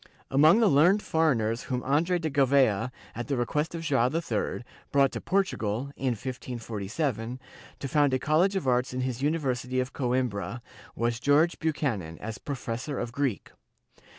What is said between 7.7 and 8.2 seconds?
to found a